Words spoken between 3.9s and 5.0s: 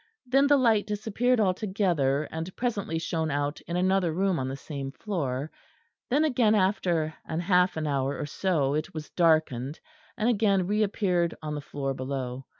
room on the same